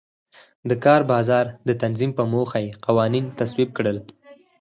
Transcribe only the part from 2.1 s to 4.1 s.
په موخه یې قوانین تصویب کړل.